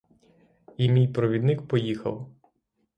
І 0.77 0.89
мій 0.91 1.07
провідник 1.07 1.67
поїхав. 1.67 2.29